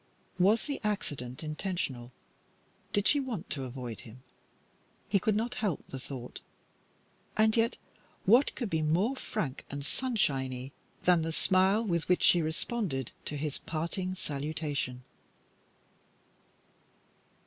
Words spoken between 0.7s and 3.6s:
accident intentional? Did she want